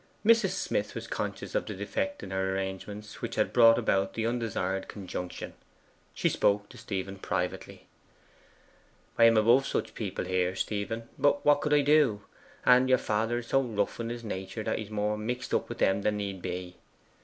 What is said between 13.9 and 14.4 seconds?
in his